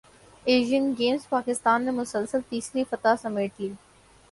Asian 0.45 0.85
Games 0.97 1.27
Pakistan 1.29 1.85
نے 1.85 1.91
مسلسل 1.91 2.39
تیسری 2.49 2.83
فتح 2.91 3.15
سمیٹ 3.21 3.51
لی 3.59 3.69